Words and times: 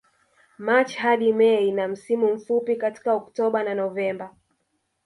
Machi 0.57 0.97
hadi 0.97 1.33
Mei 1.33 1.71
na 1.71 1.87
msimu 1.87 2.33
mfupi 2.35 2.75
katika 2.75 3.13
Oktoba 3.13 3.63
na 3.63 3.75
Novemba 3.75 4.35